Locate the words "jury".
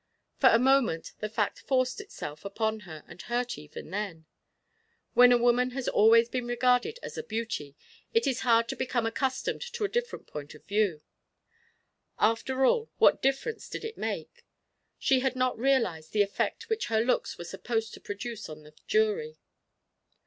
18.87-19.37